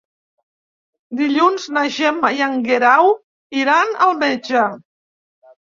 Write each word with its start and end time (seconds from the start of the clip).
Dilluns 1.19 1.67
na 1.75 1.83
Gemma 1.99 2.33
i 2.39 2.43
en 2.47 2.57
Guerau 2.69 3.13
iran 3.61 3.97
al 4.09 4.21
metge. 4.27 4.67